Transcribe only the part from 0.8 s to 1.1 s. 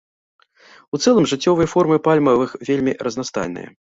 У